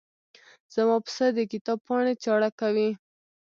[0.73, 2.89] زما پسه د کتاب پاڼې چاړه کوي.